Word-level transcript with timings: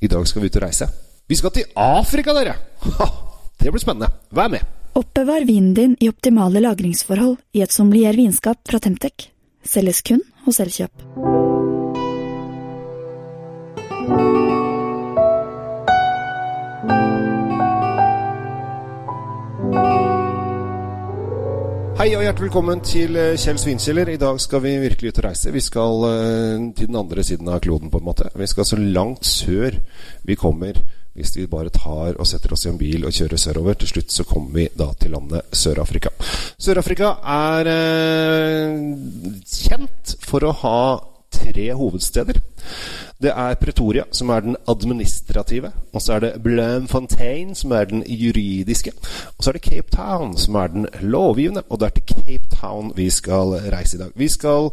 I 0.00 0.08
dag 0.08 0.26
skal 0.28 0.42
vi 0.42 0.50
ut 0.50 0.58
og 0.60 0.62
reise. 0.62 0.88
Vi 1.28 1.36
skal 1.36 1.54
til 1.54 1.70
Afrika, 1.74 2.34
dere! 2.36 2.54
Ha, 2.98 3.08
det 3.58 3.72
blir 3.74 3.82
spennende. 3.82 4.12
Vær 4.30 4.52
med. 4.52 4.62
Oppbevar 4.98 5.46
vinen 5.46 5.74
din 5.74 5.96
i 6.00 6.08
optimale 6.10 6.62
lagringsforhold 6.64 7.36
i 7.54 7.62
et 7.66 7.74
sommelier 7.74 8.16
vinskap 8.18 8.62
fra 8.66 8.80
Temtec. 8.82 9.28
Selges 9.66 10.02
kun 10.06 10.22
hos 10.46 10.62
Elkjøp. 10.62 11.37
Hei 21.98 22.12
og 22.14 22.20
hjertelig 22.22 22.46
velkommen 22.46 22.80
til 22.86 23.16
eh, 23.18 23.32
Kjell 23.34 23.56
Svinkjeller. 23.58 24.12
I 24.12 24.20
dag 24.22 24.36
skal 24.38 24.60
vi 24.62 24.76
virkelig 24.78 25.10
ut 25.10 25.16
og 25.18 25.24
reise. 25.24 25.50
Vi 25.50 25.62
skal 25.66 26.04
uh, 26.06 26.68
til 26.78 26.86
den 26.86 26.98
andre 27.00 27.24
siden 27.26 27.50
av 27.50 27.58
kloden, 27.64 27.90
på 27.90 27.98
en 27.98 28.06
måte. 28.06 28.28
Vi 28.38 28.46
skal 28.46 28.68
så 28.68 28.78
langt 28.78 29.26
sør 29.26 29.80
vi 30.22 30.36
kommer 30.38 30.78
hvis 31.18 31.34
vi 31.34 31.48
bare 31.50 31.72
tar 31.74 32.14
og 32.14 32.28
setter 32.30 32.54
oss 32.54 32.68
i 32.68 32.70
en 32.70 32.78
bil 32.78 33.02
og 33.02 33.18
kjører 33.18 33.42
sørover. 33.42 33.80
Til 33.82 33.90
slutt 33.90 34.14
så 34.14 34.28
kommer 34.30 34.60
vi 34.60 34.68
da 34.78 34.92
til 34.94 35.16
landet 35.16 35.50
Sør-Afrika. 35.50 36.14
Sør-Afrika 36.54 37.16
er 37.34 37.72
eh, 37.74 38.78
kjent 39.58 40.14
for 40.22 40.46
å 40.46 40.54
ha 40.62 40.78
tre 41.34 41.66
hovedsteder. 41.82 42.38
Det 43.22 43.32
er 43.34 43.54
Pretoria, 43.54 44.04
som 44.12 44.28
er 44.28 44.40
den 44.40 44.56
administrative. 44.68 45.72
Og 45.92 46.02
så 46.02 46.12
er 46.12 46.18
det 46.18 46.42
Bloemfontein, 46.42 47.54
som 47.54 47.72
er 47.72 47.84
den 47.84 48.04
juridiske. 48.06 48.92
Og 49.38 49.44
så 49.44 49.50
er 49.50 49.52
det 49.52 49.62
Cape 49.62 49.90
Town, 49.96 50.36
som 50.36 50.54
er 50.54 50.66
den 50.66 50.86
lovgivende. 51.00 51.62
Og 51.68 51.80
det 51.80 51.86
er 51.86 51.90
til 52.00 52.14
Cape 52.14 52.56
Town 52.60 52.92
vi 52.96 53.10
skal 53.10 53.58
reise 53.74 53.96
i 53.96 54.00
dag. 54.00 54.10
Vi 54.14 54.28
skal 54.28 54.70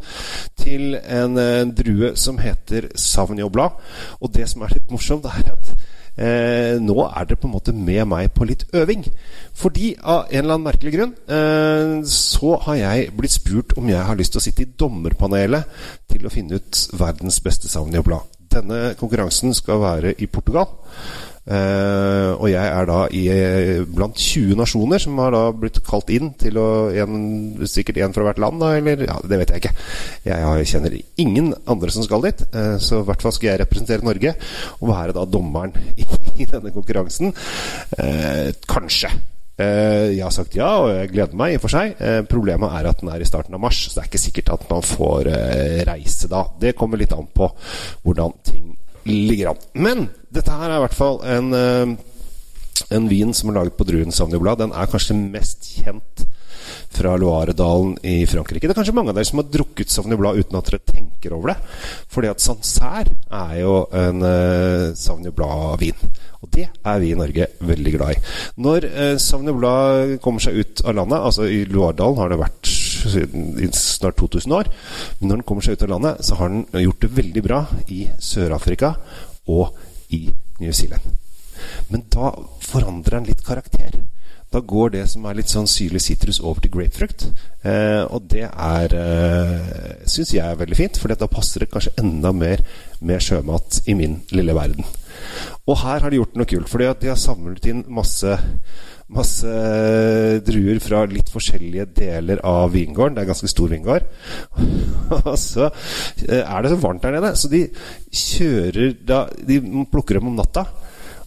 til 0.58 1.00
en, 1.10 1.38
en 1.38 1.76
drue 1.76 2.16
som 2.16 2.38
heter 2.38 2.88
Sauvignon 2.96 3.52
Blad. 3.52 3.70
Og 4.20 4.36
det 4.36 4.50
som 4.50 4.62
er 4.62 4.78
litt 4.78 4.92
morsomt, 4.92 5.26
er 5.26 5.52
at 5.52 5.76
Eh, 6.16 6.78
nå 6.80 6.94
er 7.04 7.26
dere 7.28 7.36
på 7.36 7.50
en 7.50 7.54
måte 7.58 7.74
med 7.76 8.06
meg 8.08 8.30
på 8.32 8.48
litt 8.48 8.64
øving. 8.74 9.04
Fordi 9.56 9.96
av 10.00 10.30
en 10.30 10.38
eller 10.40 10.56
annen 10.56 10.68
merkelig 10.70 10.94
grunn 10.96 11.12
eh, 11.28 11.98
så 12.08 12.56
har 12.68 12.80
jeg 12.80 13.10
blitt 13.18 13.36
spurt 13.36 13.76
om 13.76 13.90
jeg 13.92 14.00
har 14.08 14.16
lyst 14.16 14.36
til 14.36 14.40
å 14.40 14.46
sitte 14.46 14.64
i 14.64 14.72
dommerpanelet 14.80 15.68
til 16.12 16.24
å 16.24 16.32
finne 16.32 16.62
ut 16.62 16.86
verdens 16.96 17.42
beste 17.44 17.68
Sauvignon-blad. 17.72 18.35
Denne 18.54 18.82
konkurransen 19.00 19.56
skal 19.56 19.82
være 19.82 20.16
i 20.22 20.28
Portugal. 20.28 20.70
Uh, 21.46 22.34
og 22.42 22.48
jeg 22.50 22.66
er 22.66 22.88
da 22.90 23.04
i, 23.14 23.20
blant 23.94 24.18
20 24.18 24.56
nasjoner 24.58 24.98
som 25.04 25.20
har 25.22 25.30
da 25.36 25.44
blitt 25.54 25.78
kalt 25.86 26.10
inn 26.10 26.32
til 26.42 26.58
å 26.58 26.64
en, 26.90 27.20
Sikkert 27.70 28.00
én 28.02 28.16
fra 28.16 28.26
hvert 28.26 28.42
land, 28.42 28.58
da, 28.64 28.72
eller 28.80 29.04
ja, 29.06 29.20
Det 29.22 29.38
vet 29.44 29.54
jeg 29.54 29.62
ikke. 29.62 29.76
Jeg, 30.26 30.66
kjenner 30.72 30.98
ingen 31.22 31.54
andre 31.70 31.94
som 31.94 32.08
skal 32.08 32.26
dit. 32.26 32.42
Uh, 32.50 32.82
så 32.82 33.04
i 33.04 33.08
hvert 33.12 33.22
fall 33.22 33.36
skal 33.38 33.52
jeg 33.52 33.62
representere 33.62 34.08
Norge 34.08 34.34
og 34.80 34.90
være 34.90 35.14
da 35.20 35.30
dommeren 35.30 35.78
i, 35.94 36.10
i 36.42 36.50
denne 36.50 36.74
konkurransen. 36.74 37.36
Uh, 37.94 38.50
kanskje. 38.66 39.14
Jeg 39.56 40.20
har 40.20 40.34
sagt 40.36 40.58
ja, 40.58 40.68
og 40.84 40.90
jeg 40.92 41.14
gleder 41.14 41.38
meg 41.40 41.54
i 41.54 41.60
og 41.60 41.62
for 41.64 41.72
seg. 41.72 41.94
problemet 42.28 42.74
er 42.76 42.90
at 42.90 43.00
den 43.00 43.12
er 43.14 43.22
i 43.24 43.28
starten 43.28 43.56
av 43.56 43.62
mars, 43.64 43.78
så 43.86 43.96
det 43.96 44.02
er 44.02 44.10
ikke 44.10 44.24
sikkert 44.26 44.50
at 44.58 44.66
man 44.68 44.84
får 44.84 45.30
reise 45.88 46.28
da. 46.28 46.42
Det 46.60 46.74
kommer 46.76 47.00
litt 47.00 47.16
an 47.16 47.30
på 47.32 47.48
hvordan 48.04 48.36
ting 48.44 48.74
ligger 49.06 49.54
an. 49.54 49.64
Men 49.74 50.08
dette 50.34 50.52
her 50.52 50.70
er 50.70 50.80
i 50.80 50.86
hvert 50.86 50.98
fall 50.98 51.20
en, 51.30 51.54
eh, 51.54 51.96
en 52.98 53.10
vin 53.10 53.34
som 53.34 53.50
er 53.50 53.60
laget 53.60 53.78
på 53.78 53.88
druen 53.88 54.12
Sauvignon 54.12 54.58
Den 54.58 54.74
er 54.74 54.90
kanskje 54.90 55.16
mest 55.16 55.70
kjent 55.78 56.26
fra 56.96 57.16
Loiredalen 57.20 57.98
i 58.08 58.24
Frankrike. 58.30 58.68
Det 58.68 58.74
er 58.74 58.80
kanskje 58.80 58.96
mange 58.96 59.12
av 59.12 59.18
dere 59.18 59.28
som 59.28 59.42
har 59.42 59.50
drukket 59.52 59.92
Sauvignon 59.92 60.22
Blanc 60.22 60.40
uten 60.40 60.60
at 60.60 60.70
dere 60.70 60.84
tenker 60.88 61.36
over 61.36 61.52
det. 61.52 61.58
Fordi 62.14 62.32
at 62.32 62.44
Sancerre 62.44 63.18
er 63.36 63.58
jo 63.62 63.76
en 63.96 64.24
uh, 64.24 64.94
Sauvignon 64.98 65.36
Blanc-vin. 65.36 66.08
Og 66.46 66.52
det 66.54 66.68
er 66.70 67.02
vi 67.02 67.12
i 67.12 67.18
Norge 67.20 67.50
veldig 67.66 67.96
glad 67.98 68.16
i. 68.16 68.24
Når 68.64 68.88
uh, 68.92 69.12
Sauvignon 69.22 69.60
Blanc 69.60 70.16
kommer 70.24 70.46
seg 70.46 70.62
ut 70.62 70.86
av 70.86 70.98
landet, 71.02 71.20
altså 71.20 71.50
i 71.50 71.64
Loiredalen 71.68 72.22
har 72.22 72.32
det 72.32 72.42
vært 72.42 72.74
i 73.06 73.68
snart 73.76 74.18
2000 74.22 74.56
år. 74.56 74.72
Men 75.20 75.30
når 75.30 75.42
den 75.42 75.48
kommer 75.50 75.66
seg 75.66 75.78
ut 75.78 75.86
av 75.86 75.94
landet, 75.94 76.24
så 76.26 76.40
har 76.40 76.52
den 76.52 76.86
gjort 76.86 77.04
det 77.04 77.14
veldig 77.20 77.46
bra 77.46 77.62
i 77.94 78.06
Sør-Afrika 78.32 78.96
og 79.52 79.76
i 80.16 80.26
New 80.62 80.74
Zealand. 80.74 81.06
Men 81.90 82.06
da 82.14 82.32
forandrer 82.66 83.20
den 83.20 83.30
litt 83.32 83.44
karakter. 83.46 84.00
Da 84.56 84.62
går 84.64 84.94
det 84.94 85.02
som 85.12 85.26
er 85.28 85.36
litt 85.36 85.52
sånn 85.52 85.68
syrlig 85.68 86.00
sitrus 86.06 86.38
over 86.40 86.64
til 86.64 86.72
grapefrukt. 86.72 87.26
Eh, 87.68 88.04
og 88.08 88.30
det 88.32 88.46
er 88.48 88.94
eh, 88.96 90.06
syns 90.08 90.32
jeg 90.32 90.46
er 90.46 90.62
veldig 90.62 90.78
fint, 90.80 91.00
for 91.02 91.12
da 91.12 91.28
passer 91.28 91.66
det 91.66 91.74
kanskje 91.74 91.92
enda 92.00 92.32
mer 92.32 92.64
med 93.04 93.20
sjømat 93.26 93.82
i 93.92 93.98
min 94.00 94.22
lille 94.32 94.56
verden. 94.56 94.88
Og 95.68 95.82
her 95.82 96.06
har 96.06 96.08
de 96.14 96.22
gjort 96.22 96.40
noe 96.40 96.48
kult, 96.48 96.72
for 96.72 96.80
de 96.80 97.12
har 97.12 97.20
samlet 97.20 97.68
inn 97.68 97.84
masse 97.92 98.38
masse 99.06 99.50
druer 100.48 100.80
fra 100.82 101.04
litt 101.06 101.28
forskjellige 101.30 101.90
deler 102.00 102.40
av 102.48 102.72
vingården. 102.74 103.14
Det 103.18 103.22
er 103.22 103.28
en 103.28 103.34
ganske 103.34 103.52
stor 103.52 103.70
vingård. 103.76 104.08
Og 105.20 105.36
så 105.38 105.68
eh, 105.68 106.42
er 106.42 106.64
det 106.64 106.72
så 106.72 106.80
varmt 106.80 107.04
der 107.04 107.20
nede, 107.20 107.36
så 107.36 107.52
de 107.52 107.66
kjører 108.24 108.96
da 109.04 109.26
De 109.36 109.60
plukker 109.92 110.22
dem 110.22 110.32
om 110.32 110.40
natta. 110.40 110.64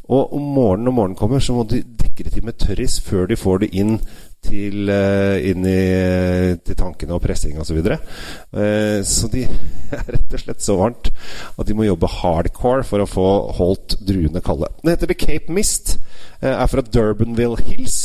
Og 0.09 0.33
om 0.33 0.53
morgenen 0.57 0.89
når 0.89 0.97
morgenen 0.97 1.21
kommer, 1.21 1.45
så 1.45 1.53
må 1.53 1.69
de 1.69 1.85
det 2.27 2.35
til 2.35 2.47
med 2.47 2.59
tørris 2.59 2.99
før 3.05 3.29
de 3.31 3.39
får 3.39 3.63
det 3.65 3.71
inn 3.79 3.99
til, 4.45 4.87
uh, 4.87 5.37
inn 5.43 5.67
i, 5.67 5.81
til 6.63 6.79
tankene 6.79 7.17
og 7.17 7.23
pressing 7.25 7.59
osv. 7.59 7.71
Så, 7.71 7.77
videre. 7.77 7.99
uh, 8.55 9.01
så 9.07 9.31
de 9.33 9.45
er 9.99 10.05
rett 10.15 10.35
og 10.37 10.43
slett 10.43 10.65
så 10.65 10.79
varmt 10.79 11.11
at 11.11 11.67
de 11.67 11.77
må 11.77 11.89
jobbe 11.89 12.11
hardcore 12.21 12.87
for 12.87 13.03
å 13.03 13.09
få 13.09 13.29
holdt 13.59 13.99
druene 14.07 14.43
kalde. 14.45 14.71
Det 14.83 14.95
heter 14.95 15.13
The 15.13 15.19
Cape 15.19 15.55
Mist. 15.55 15.97
Er 16.39 16.69
fra 16.71 16.85
Durbanville 16.87 17.59
Hills. 17.67 17.97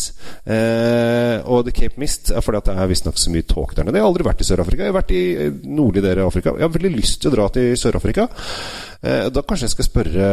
og 1.46 1.68
The 1.68 1.74
Cape 1.76 2.02
Mist 2.02 2.32
er 2.34 2.42
fordi 2.42 2.64
at 2.64 2.72
det 2.72 2.74
er 2.82 2.90
visstnok 2.90 3.20
så 3.22 3.30
mye 3.30 3.46
tåke 3.46 3.78
der 3.78 3.86
nede. 3.86 4.00
Jeg 4.00 4.06
har 4.08 4.10
aldri 4.10 4.26
vært 4.26 4.42
i 4.42 4.48
Sør-Afrika. 4.48 4.88
Jeg 4.88 4.90
har 4.90 4.98
vært 4.98 5.14
i 5.14 5.52
nordlige 5.70 6.08
deler 6.08 6.24
av 6.24 6.32
Afrika. 6.32 6.56
Jeg 6.58 6.66
har 6.66 6.74
veldig 6.74 6.94
lyst 6.96 7.20
til 7.22 7.30
å 7.30 7.36
dra 7.36 7.46
til 7.54 7.78
Sør-Afrika. 7.78 8.26
Eh, 9.04 9.26
da 9.36 9.42
kanskje 9.44 9.68
jeg 9.68 9.74
skal 9.74 9.88
spørre 9.90 10.28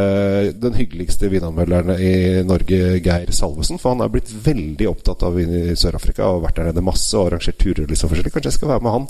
den 0.55 0.77
hyggeligste 0.77 1.27
vinanmelderen 1.31 1.91
i 1.99 2.13
Norge, 2.47 2.77
Geir 3.03 3.33
Salvesen. 3.35 3.81
For 3.81 3.91
han 3.91 4.03
er 4.05 4.13
blitt 4.13 4.31
veldig 4.31 4.87
opptatt 4.87 5.25
av 5.27 5.35
vin 5.35 5.51
i 5.51 5.75
Sør-Afrika 5.75 6.29
og 6.31 6.45
vært 6.45 6.61
der 6.61 6.69
nede 6.69 6.85
masse 6.87 7.11
og 7.19 7.27
arrangert 7.27 7.59
turer. 7.59 7.83
Liksom 7.89 8.13
forskjellig. 8.13 8.31
Kanskje 8.31 8.53
jeg 8.53 8.59
skal 8.61 8.71
være 8.71 8.85
med 8.87 8.95
han 8.95 9.09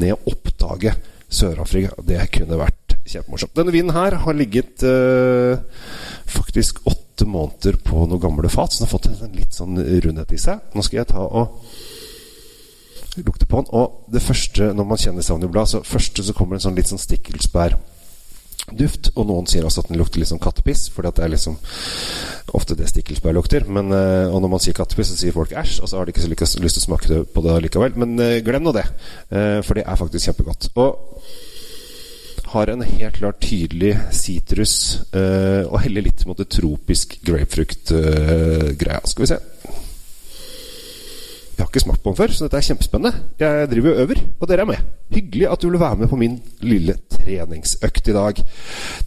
ned 0.00 0.16
og 0.16 0.32
oppdage 0.32 0.96
Sør-Afrika. 1.28 1.92
Det 2.00 2.22
kunne 2.38 2.60
vært 2.64 2.96
kjempemorsomt. 3.04 3.52
Denne 3.58 3.74
vinen 3.76 3.92
her 3.92 4.16
har 4.24 4.38
ligget 4.38 4.86
uh, 4.88 5.60
faktisk 6.32 6.80
åtte 6.88 7.28
måneder 7.28 7.76
på 7.84 8.06
noen 8.08 8.22
gamle 8.22 8.48
fat, 8.48 8.72
så 8.72 8.80
den 8.80 8.88
har 8.88 8.94
fått 8.94 9.10
en 9.12 9.36
litt 9.36 9.52
sånn 9.52 9.76
rundhet 9.76 10.32
i 10.32 10.40
seg. 10.40 10.64
Nå 10.72 10.82
skal 10.82 11.02
jeg 11.02 11.12
ta 11.12 11.28
og 11.28 11.60
lukte 13.20 13.44
på 13.44 13.60
den. 13.60 13.68
Og 13.76 14.08
det 14.16 14.24
første, 14.24 14.72
når 14.72 14.88
man 14.88 15.00
kjenner 15.04 15.26
Sauvignon 15.26 15.68
så 15.68 15.84
første 15.84 16.24
så 16.24 16.32
kommer 16.32 16.56
en 16.56 16.64
sånn 16.64 16.80
litt 16.80 16.88
sånn 16.88 17.02
stikkelsbær 17.02 17.76
duft. 18.72 19.10
Og 19.14 19.28
noen 19.28 19.48
sier 19.50 19.66
også 19.66 19.84
at 19.84 19.90
den 19.90 20.00
lukter 20.00 20.22
litt 20.22 20.30
som 20.30 20.40
kattepiss, 20.42 20.86
for 20.92 21.06
det 21.06 21.22
er 21.22 21.32
liksom 21.32 21.58
ofte 22.54 22.76
det 22.78 22.88
stikkelsbær 22.90 23.36
lukter. 23.36 23.66
Men, 23.68 23.92
uh, 23.92 24.30
og 24.30 24.40
når 24.42 24.54
man 24.56 24.62
sier 24.62 24.76
kattepiss, 24.76 25.12
så 25.12 25.20
sier 25.20 25.36
folk 25.36 25.54
æsj, 25.54 25.80
og 25.82 25.90
så 25.90 25.98
har 25.98 26.06
de 26.06 26.14
ikke 26.14 26.48
så 26.48 26.62
lyst 26.62 26.80
til 26.80 26.84
å 26.84 26.88
smake 26.88 27.24
på 27.34 27.46
det 27.46 27.58
likevel. 27.66 27.98
Men 28.00 28.16
uh, 28.20 28.38
glem 28.44 28.66
nå 28.66 28.74
det, 28.76 28.86
uh, 29.34 29.60
for 29.64 29.78
det 29.78 29.86
er 29.86 30.00
faktisk 30.00 30.30
kjempegodt. 30.30 30.70
Og 30.80 30.90
har 32.54 32.70
en 32.70 32.84
helt 32.86 33.16
klart 33.18 33.40
tydelig 33.42 33.96
sitrus, 34.14 34.74
og 35.10 35.74
heller 35.82 36.04
litt 36.06 36.22
mot 36.28 36.38
det 36.38 36.46
tropisk 36.54 37.16
grapefrukt-greia. 37.26 39.00
Skal 39.10 39.24
vi 39.24 39.30
se. 39.32 39.40
Ikke 41.74 41.88
smakt 41.88 42.04
på 42.04 42.12
den 42.12 42.16
før, 42.20 42.30
så 42.30 42.44
dette 42.46 42.54
er 42.60 42.66
kjempespennende. 42.68 43.18
Jeg 43.40 43.66
driver 43.66 43.90
og 43.90 44.00
øver, 44.04 44.18
og 44.38 44.46
dere 44.46 44.62
er 44.62 44.68
med. 44.68 44.82
Hyggelig 45.10 45.48
at 45.50 45.62
du 45.62 45.70
vil 45.72 45.80
være 45.80 45.96
med 45.96 46.08
på 46.08 46.16
min 46.16 46.36
lille 46.62 46.94
treningsøkt 47.10 48.08
i 48.08 48.12
dag. 48.14 48.42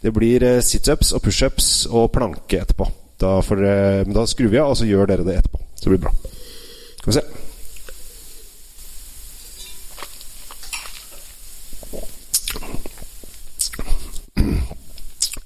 Det 0.02 0.10
blir 0.12 0.42
eh, 0.44 0.60
situps 0.60 1.14
og 1.16 1.22
pushups 1.24 1.86
og 1.88 2.10
planke 2.12 2.60
etterpå. 2.60 2.84
Da, 3.16 3.40
dere, 3.40 4.04
men 4.04 4.12
da 4.12 4.26
skrur 4.28 4.52
vi 4.52 4.60
av, 4.60 4.74
og 4.74 4.76
så 4.76 4.84
gjør 4.84 5.08
dere 5.08 5.24
det 5.24 5.38
etterpå. 5.38 5.58
Så 5.78 5.88
det 5.88 5.94
blir 5.94 6.02
bra. 6.04 6.12
Skal 6.98 7.08
vi 7.08 7.16
se. 7.16 7.24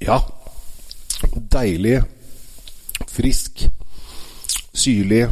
Ja. 0.03 0.19
Deilig, 1.55 2.03
frisk, 3.15 3.69
syrlig 4.75 5.29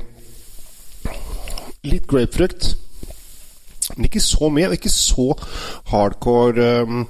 Litt 1.89 2.07
grapefrukt. 2.07 2.75
Men 3.97 4.07
ikke 4.07 4.23
så 4.23 4.51
mye, 4.53 4.69
og 4.69 4.77
ikke 4.77 4.93
så 4.93 5.33
hardcore 5.91 6.67
um, 6.83 7.07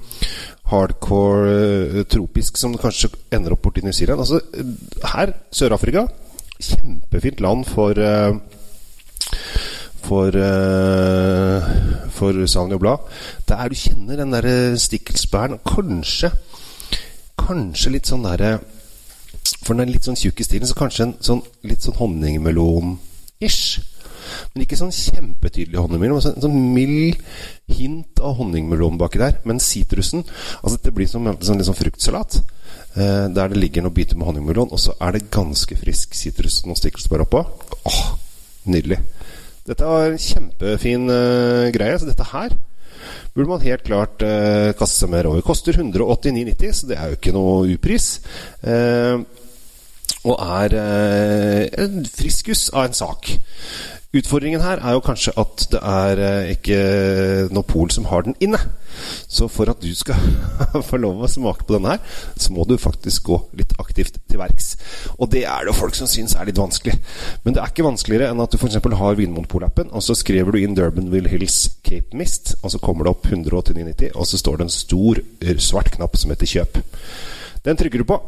Hardcore 0.71 1.51
uh, 1.51 2.03
tropisk 2.07 2.57
som 2.57 2.71
det 2.73 2.81
kanskje 2.81 3.11
ender 3.35 3.53
opp 3.53 3.65
borti 3.65 3.83
New 3.83 3.93
Zealand. 3.93 4.23
Altså, 4.23 4.39
her, 5.13 5.33
Sør-Afrika, 5.51 6.05
kjempefint 6.61 7.43
land 7.43 7.65
for 7.67 7.99
uh, 7.99 8.37
for 10.01 10.31
uh, 10.35 11.61
For 12.11 12.45
Sauvignon 12.47 12.79
Blad. 12.79 12.97
Der 13.47 13.67
du 13.67 13.75
kjenner 13.75 14.15
den 14.15 14.33
derre 14.33 14.77
stikkelsbæren, 14.79 15.59
kanskje 15.65 16.31
Kanskje 17.41 17.93
litt 17.95 18.09
sånn 18.09 18.25
derre 18.25 18.59
For 19.63 19.73
den 19.73 19.85
er 19.85 19.93
litt 19.93 20.07
sånn 20.07 20.19
tjukk 20.19 20.41
i 20.41 20.47
stilen, 20.47 20.67
så 20.69 20.77
kanskje 20.77 21.07
en 21.07 21.15
sånn, 21.23 21.41
litt 21.67 21.85
sånn 21.85 21.97
honningmelon-ish. 21.99 23.81
Men 24.53 24.65
ikke 24.65 24.79
sånn 24.79 24.93
kjempetydelig 24.95 25.79
honningmelon. 25.81 26.23
Sånn, 26.23 26.39
sånn 26.43 26.57
mild 26.75 27.19
hint 27.71 28.21
av 28.23 28.37
honningmelon 28.39 28.99
baki 29.01 29.21
der. 29.21 29.39
Men 29.47 29.61
sitrusen 29.63 30.25
Altså 30.61 30.77
Det 30.83 30.93
blir 30.95 31.07
som 31.09 31.27
litt 31.27 31.67
sånn 31.67 31.77
fruktsalat. 31.77 32.41
Eh, 32.91 33.27
der 33.31 33.47
det 33.47 33.59
ligger 33.59 33.85
noen 33.85 33.95
biter 33.95 34.17
med 34.19 34.27
honningmelon, 34.27 34.73
og 34.75 34.79
så 34.79 34.95
er 34.99 35.15
det 35.15 35.29
ganske 35.31 35.77
frisk 35.79 36.15
sitrus. 36.17 36.61
Noen 36.65 36.79
stikkelsbær 36.79 37.23
oppå. 37.23 37.45
Åh, 37.87 38.01
nydelig. 38.67 38.99
Dette 39.67 39.87
var 39.87 40.09
en 40.09 40.19
kjempefin 40.19 41.05
uh, 41.07 41.69
greie. 41.71 41.99
Så 41.99 42.09
dette 42.09 42.27
her 42.33 42.57
burde 43.31 43.47
man 43.47 43.63
helt 43.63 43.85
klart 43.87 44.25
uh, 44.25 44.73
kaste 44.75 45.05
seg 45.05 45.13
mer 45.13 45.29
over. 45.29 45.43
Koster 45.45 45.77
189,90, 45.77 46.73
så 46.75 46.89
det 46.89 46.97
er 46.97 47.11
jo 47.13 47.19
ikke 47.19 47.35
noe 47.35 47.69
upris. 47.77 48.09
Uh, 48.65 49.23
og 50.27 50.35
er 50.37 50.75
en 51.81 52.03
friskus 52.05 52.67
av 52.75 52.89
en 52.89 52.93
sak. 52.93 53.31
Utfordringen 54.11 54.59
her 54.59 54.81
er 54.83 54.97
jo 54.97 55.03
kanskje 55.05 55.31
at 55.39 55.61
det 55.71 55.79
er 55.87 56.19
eh, 56.19 56.49
ikke 56.57 56.79
noe 57.55 57.63
pol 57.63 57.87
som 57.95 58.09
har 58.09 58.25
den 58.25 58.35
inne. 58.43 58.59
Så 59.31 59.47
for 59.47 59.71
at 59.71 59.79
du 59.79 59.87
skal 59.95 60.19
få 60.89 60.99
lov 60.99 61.23
å 61.23 61.29
smake 61.31 61.63
på 61.63 61.77
denne 61.77 61.93
her, 61.93 62.17
så 62.35 62.51
må 62.51 62.65
du 62.67 62.75
faktisk 62.75 63.29
gå 63.29 63.39
litt 63.55 63.71
aktivt 63.79 64.19
til 64.27 64.41
verks. 64.41 64.73
Og 65.15 65.31
det 65.31 65.45
er 65.45 65.63
det 65.63 65.71
jo 65.71 65.77
folk 65.79 65.95
som 65.95 66.11
syns 66.11 66.35
er 66.35 66.51
litt 66.51 66.59
vanskelig. 66.59 66.97
Men 67.45 67.55
det 67.55 67.63
er 67.63 67.71
ikke 67.71 67.87
vanskeligere 67.87 68.33
enn 68.33 68.43
at 68.43 68.51
du 68.51 68.59
f.eks. 68.59 68.81
har 68.99 69.17
Vinmonopol-appen, 69.21 69.95
og 69.95 70.03
så 70.03 70.17
skriver 70.19 70.51
du 70.51 70.59
inn 70.59 70.75
Durbanville 70.75 71.31
Hills 71.31 71.61
Cape 71.87 72.11
Mist, 72.19 72.57
og 72.59 72.75
så 72.75 72.83
kommer 72.83 73.07
det 73.07 73.15
opp 73.15 73.31
189,90, 73.31 74.11
og 74.11 74.27
så 74.27 74.43
står 74.43 74.59
det 74.59 74.67
en 74.67 74.75
stor 74.75 75.25
svart 75.63 75.95
knapp 75.95 76.19
som 76.19 76.35
heter 76.35 76.57
kjøp. 76.57 76.83
Den 77.63 77.79
trykker 77.79 78.03
du 78.03 78.11
på. 78.11 78.19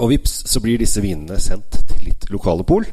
Og 0.00 0.10
vips, 0.14 0.40
så 0.48 0.62
blir 0.64 0.80
disse 0.80 1.02
vinene 1.04 1.36
sendt 1.42 1.76
til 1.76 2.06
litt 2.06 2.26
lokale 2.32 2.64
pol. 2.66 2.86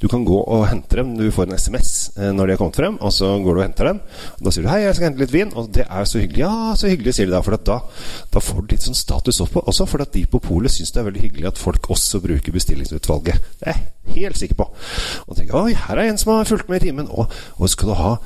Du 0.00 0.06
kan 0.10 0.24
gå 0.26 0.38
og 0.40 0.66
hente 0.70 1.00
dem. 1.00 1.14
Du 1.18 1.26
får 1.34 1.48
en 1.48 1.58
SMS 1.58 1.92
eh, 2.16 2.30
når 2.34 2.46
de 2.46 2.54
har 2.54 2.60
kommet 2.60 2.78
frem, 2.78 2.98
og 3.02 3.14
så 3.14 3.32
går 3.42 3.56
du 3.56 3.60
og 3.60 3.64
henter 3.64 3.90
dem. 3.90 4.02
Og 4.38 4.46
da 4.46 4.52
sier 4.54 4.66
du 4.66 4.70
'hei, 4.70 4.80
jeg 4.84 4.96
skal 4.96 5.08
hente 5.08 5.22
litt 5.22 5.34
vin', 5.34 5.54
og 5.56 5.72
det 5.74 5.86
er 5.88 6.04
så 6.04 6.22
hyggelig. 6.22 6.44
Ja, 6.44 6.74
så 6.78 6.90
hyggelig, 6.92 7.14
sier 7.14 7.26
de 7.26 7.34
da. 7.34 7.42
For 7.42 7.56
da, 7.56 7.78
da, 8.32 8.40
får 8.40 8.60
du 8.62 8.74
litt 8.74 8.86
sånn 8.86 8.98
status 8.98 9.40
opp 9.44 9.56
også, 9.64 9.88
for 9.88 10.02
at 10.02 10.12
de 10.12 10.24
på 10.26 10.42
polet 10.42 10.70
syns 10.70 10.92
det 10.92 11.02
er 11.02 11.08
veldig 11.10 11.24
hyggelig 11.26 11.48
at 11.52 11.58
folk 11.58 11.90
også 11.90 12.20
bruker 12.22 12.54
bestillingsutvalget. 12.54 13.42
Det 13.60 13.68
er 13.68 13.80
jeg 13.80 14.22
helt 14.22 14.38
sikker 14.38 14.54
på. 14.54 14.68
Og 15.26 15.36
tenker 15.36 15.58
'oi, 15.58 15.74
her 15.74 15.96
er 15.98 16.10
en 16.10 16.18
som 16.18 16.36
har 16.36 16.44
fulgt 16.44 16.68
med 16.68 16.82
i 16.82 16.90
timen', 16.90 17.10
og, 17.10 17.26
og 17.58 17.68
skal 17.68 17.88
du 17.88 17.94
ha 17.94 18.16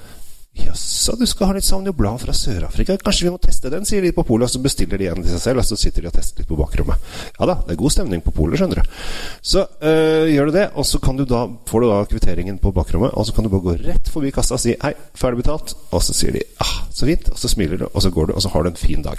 Jaså, 0.56 1.16
du 1.20 1.26
skal 1.28 1.50
ha 1.50 1.56
litt 1.56 1.66
Sauvignon 1.66 1.96
Blanc 1.96 2.22
fra 2.22 2.32
Sør-Afrika? 2.34 2.96
Kanskje 3.02 3.26
vi 3.26 3.32
må 3.34 3.40
teste 3.42 3.70
den, 3.72 3.84
sier 3.88 4.04
de 4.04 4.12
på 4.16 4.24
polet. 4.26 4.48
Og 4.48 4.54
så 4.54 4.62
bestiller 4.64 5.00
de 5.00 5.10
en 5.10 5.20
til 5.20 5.34
seg 5.34 5.42
selv, 5.42 5.60
og 5.62 5.68
så 5.68 5.78
sitter 5.80 6.04
de 6.04 6.10
og 6.10 6.16
tester 6.16 6.42
litt 6.42 6.48
på 6.48 6.58
bakrommet. 6.58 7.10
Ja 7.36 7.48
da, 7.50 7.58
det 7.66 7.74
er 7.74 7.80
god 7.82 7.94
stemning 7.94 8.24
på 8.24 8.32
polet, 8.36 8.58
skjønner 8.60 8.80
du. 8.80 8.94
Så 9.44 9.66
øh, 9.66 10.26
gjør 10.32 10.50
du 10.50 10.56
det, 10.56 10.66
og 10.74 10.88
så 10.88 11.00
du 11.16 11.24
da, 11.28 11.42
får 11.68 11.84
du 11.84 11.88
da 11.90 11.98
kvitteringen 12.10 12.58
på 12.62 12.72
bakrommet, 12.76 13.12
og 13.12 13.26
så 13.26 13.36
kan 13.36 13.44
du 13.44 13.52
bare 13.52 13.66
gå 13.66 13.76
rett 13.84 14.08
forbi 14.12 14.32
kassa 14.34 14.56
og 14.56 14.60
si 14.60 14.74
'hei, 14.80 14.94
ferdig 15.14 15.44
betalt', 15.44 15.76
og 15.90 16.02
så 16.02 16.12
sier 16.12 16.32
de 16.32 16.42
'ah, 16.60 16.74
så 16.92 17.06
fint', 17.06 17.30
og 17.32 17.38
så 17.38 17.48
smiler 17.48 17.76
du, 17.76 17.88
og 17.92 18.02
så 18.02 18.10
går 18.10 18.26
du, 18.26 18.32
og 18.32 18.42
så 18.42 18.48
har 18.48 18.62
du 18.62 18.68
en 18.68 18.76
fin 18.76 19.02
dag. 19.02 19.18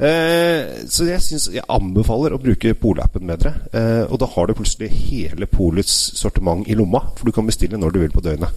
Eh, 0.00 0.86
så 0.88 1.04
jeg, 1.04 1.20
syns 1.20 1.50
jeg 1.52 1.66
anbefaler 1.68 2.32
å 2.32 2.40
bruke 2.40 2.72
polappen 2.80 3.28
bedre. 3.28 3.52
Eh, 3.76 4.04
og 4.08 4.16
da 4.22 4.28
har 4.32 4.48
du 4.48 4.56
plutselig 4.56 4.88
hele 4.88 5.48
polets 5.50 5.92
sortiment 6.16 6.64
i 6.68 6.76
lomma, 6.78 7.02
for 7.18 7.28
du 7.28 7.34
kan 7.36 7.48
bestille 7.48 7.76
når 7.76 7.92
du 7.92 8.00
vil 8.00 8.14
på 8.14 8.24
døgnet. 8.24 8.48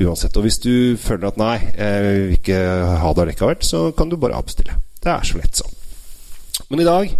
Uansett. 0.00 0.36
Og 0.40 0.46
hvis 0.46 0.60
du 0.64 0.96
føler 1.20 1.34
at 1.34 1.40
nei, 1.40 1.58
jeg 1.76 2.06
vil 2.06 2.38
ikke 2.38 2.62
ha 3.02 3.12
det 3.12 3.26
allikevel, 3.26 3.60
så 3.66 3.90
kan 3.96 4.08
du 4.08 4.16
bare 4.20 4.38
avbestille. 4.40 4.80
Det 5.00 5.12
er 5.12 5.28
så 5.28 5.40
lett 5.40 5.60
sånn. 5.60 5.76
Men 6.70 6.82
i 6.82 6.86
dag, 6.86 7.12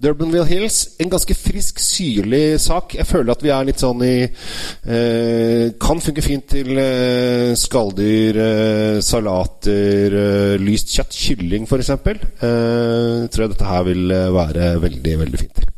Durbanville 0.00 0.46
Hills, 0.48 0.78
en 0.98 1.10
ganske 1.12 1.34
frisk, 1.36 1.78
syrlig 1.78 2.58
sak. 2.58 2.96
Jeg 2.96 3.06
føler 3.06 3.34
at 3.34 3.44
vi 3.44 3.52
er 3.54 3.68
litt 3.68 3.82
sånn 3.82 4.00
i 4.02 4.14
eh, 4.24 5.66
Kan 5.78 6.00
funke 6.02 6.24
fint 6.24 6.48
til 6.50 6.72
eh, 6.80 7.52
skalldyr, 7.58 8.40
eh, 8.42 8.98
salater, 9.04 10.18
eh, 10.18 10.56
lyst 10.62 10.90
kjøtt, 10.96 11.14
kylling 11.14 11.68
f.eks. 11.68 11.92
Eh, 11.94 13.28
tror 13.28 13.44
jeg 13.44 13.54
dette 13.54 13.70
her 13.70 13.86
vil 13.86 14.08
eh, 14.10 14.32
være 14.34 14.72
veldig, 14.88 15.16
veldig 15.22 15.42
fint 15.44 15.60
til. 15.60 15.70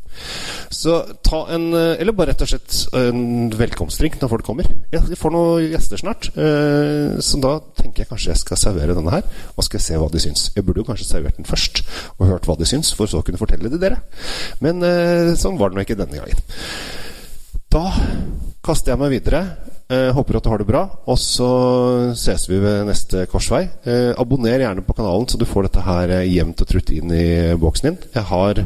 Så 0.81 0.95
ta 1.21 1.43
en 1.53 1.73
eh, 1.77 2.01
Eller 2.01 2.15
bare 2.17 2.31
rett 2.33 2.41
og 2.41 2.49
slett 2.49 2.77
en 2.97 3.51
velkomstdrink 3.53 4.17
når 4.21 4.31
folk 4.31 4.47
kommer. 4.47 4.69
Jeg 4.93 5.17
får 5.19 5.33
noen 5.33 5.67
gjester 5.69 6.01
snart, 6.01 6.31
eh, 6.33 7.19
så 7.21 7.41
da 7.43 7.53
tenker 7.77 8.03
jeg 8.03 8.09
kanskje 8.09 8.31
jeg 8.31 8.41
skal 8.41 8.59
servere 8.59 8.95
denne 8.97 9.13
her. 9.13 9.27
Og 9.55 9.67
skal 9.67 9.83
se 9.83 9.99
hva 10.01 10.09
de 10.11 10.21
syns. 10.23 10.47
Jeg 10.55 10.65
burde 10.65 10.81
jo 10.81 10.87
kanskje 10.89 11.09
servert 11.11 11.37
den 11.37 11.49
først 11.49 11.83
og 12.17 12.31
hørt 12.31 12.49
hva 12.49 12.57
de 12.57 12.69
syns, 12.69 12.93
for 12.97 13.11
så 13.11 13.21
å 13.21 13.27
kunne 13.27 13.41
fortelle 13.41 13.69
det 13.69 13.81
dere. 13.83 14.01
Men 14.63 14.81
eh, 14.87 15.33
sånn 15.39 15.59
var 15.61 15.69
det 15.69 15.77
nå 15.77 15.85
ikke 15.85 15.99
denne 16.01 16.17
gangen. 16.17 16.41
Da 17.71 17.85
kaster 18.65 18.95
jeg 18.95 19.01
meg 19.03 19.13
videre 19.13 19.45
Eh, 19.91 20.07
håper 20.15 20.37
at 20.37 20.45
du 20.45 20.49
har 20.53 20.61
det 20.61 20.69
bra. 20.69 20.81
Og 21.11 21.17
så 21.19 21.47
ses 22.15 22.45
vi 22.47 22.61
ved 22.63 22.85
neste 22.87 23.25
korsvei. 23.27 23.65
Eh, 23.83 24.13
abonner 24.19 24.61
gjerne 24.63 24.85
på 24.87 24.95
kanalen, 24.95 25.27
så 25.27 25.39
du 25.39 25.43
får 25.49 25.67
dette 25.67 25.83
her 25.83 26.13
eh, 26.15 26.29
jevnt 26.31 26.63
og 26.63 26.69
trutt 26.69 26.93
inn 26.95 27.11
i 27.11 27.25
boksen 27.59 27.89
din. 27.89 27.97
Jeg 28.15 28.23
har 28.29 28.61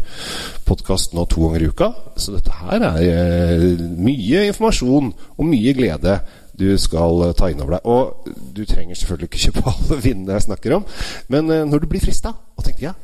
podkast 0.70 1.16
nå 1.18 1.26
to 1.32 1.48
ganger 1.48 1.66
i 1.66 1.72
uka, 1.74 1.90
så 2.22 2.36
dette 2.36 2.54
her 2.60 2.86
er 2.92 3.02
eh, 3.10 3.66
mye 3.98 4.46
informasjon 4.52 5.10
og 5.16 5.50
mye 5.50 5.74
glede 5.74 6.20
du 6.56 6.68
skal 6.80 7.34
ta 7.34 7.50
inn 7.50 7.66
over 7.66 7.80
deg. 7.80 7.90
Og 7.90 8.30
du 8.54 8.62
trenger 8.70 8.94
selvfølgelig 8.94 9.32
ikke 9.32 9.44
kjøpe 9.48 9.66
alle 9.74 10.00
vinnene 10.06 10.38
jeg 10.38 10.48
snakker 10.52 10.78
om, 10.78 10.88
men 11.34 11.50
eh, 11.50 11.66
når 11.66 11.84
du 11.84 11.90
blir 11.90 12.06
frista 12.06 12.36
og 12.38 12.70
tenker 12.70 12.92
ja, 12.92 12.96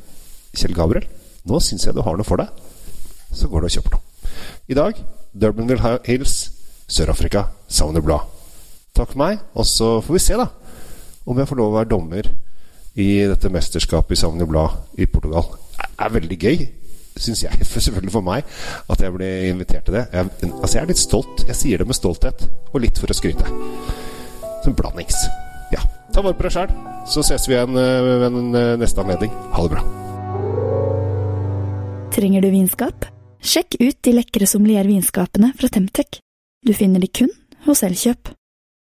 Kjell 0.54 0.78
Gabriel, 0.78 1.10
nå 1.50 1.58
syns 1.64 1.88
jeg 1.88 1.98
du 1.98 2.06
har 2.06 2.22
noe 2.22 2.28
for 2.28 2.38
deg, 2.38 2.54
så 3.34 3.50
går 3.50 3.64
du 3.64 3.72
og 3.72 3.78
kjøper 3.80 3.98
noe. 3.98 4.34
I 4.70 4.78
dag 4.78 5.06
Durbanville 5.34 5.98
Hills 6.06 6.42
Sør-Afrika 6.92 7.46
savner 7.72 8.04
blad. 8.04 8.28
Takk 8.92 9.14
for 9.14 9.22
meg, 9.22 9.40
og 9.56 9.66
så 9.68 9.94
får 10.04 10.18
vi 10.18 10.22
se, 10.22 10.36
da, 10.40 10.50
om 11.24 11.38
jeg 11.40 11.48
får 11.48 11.60
lov 11.60 11.72
å 11.72 11.78
være 11.78 11.92
dommer 11.94 12.28
i 13.00 13.08
dette 13.30 13.52
mesterskapet 13.52 14.18
i 14.18 14.20
Savner 14.20 14.50
Blad 14.50 15.00
i 15.00 15.08
Portugal. 15.08 15.48
Det 15.78 15.88
er 16.04 16.12
veldig 16.18 16.38
gøy, 16.42 16.66
syns 17.16 17.46
jeg, 17.46 17.62
for 17.72 17.80
selvfølgelig 17.80 18.16
for 18.18 18.28
meg, 18.28 18.50
at 18.92 19.04
jeg 19.06 19.16
ble 19.16 19.30
invitert 19.52 19.88
til 19.88 19.96
det. 19.96 20.04
Jeg, 20.12 20.52
altså, 20.52 20.74
jeg 20.76 20.82
er 20.84 20.92
litt 20.92 21.02
stolt. 21.04 21.46
Jeg 21.48 21.60
sier 21.60 21.82
det 21.82 21.88
med 21.88 21.98
stolthet, 21.98 22.44
og 22.74 22.84
litt 22.84 23.00
for 23.00 23.12
å 23.12 23.16
skryte. 23.16 23.48
Som 24.66 24.76
blandings. 24.78 25.16
Ja. 25.72 25.86
Ta 26.12 26.24
vare 26.26 26.36
på 26.36 26.44
deg 26.44 26.56
sjæl, 26.58 26.74
så 27.08 27.24
ses 27.24 27.48
vi 27.48 27.56
igjen 27.56 27.78
eh, 27.80 28.02
ved 28.04 28.26
en 28.28 28.58
eh, 28.60 28.74
neste 28.82 29.00
anledning. 29.04 29.32
Ha 29.56 29.64
det 29.64 29.78
bra. 29.78 29.86
Trenger 32.12 32.44
du 32.44 32.50
vinskap? 32.52 33.08
Sjekk 33.42 33.80
ut 33.80 33.98
de 34.04 34.14
lekre 34.18 34.50
sommeliervinskapene 34.50 35.54
fra 35.56 35.72
Temtec. 35.72 36.20
Du 36.68 36.74
finner 36.74 37.00
de 37.00 37.08
kun 37.08 37.30
hos 37.66 37.82
Elkjøp. 37.84 38.30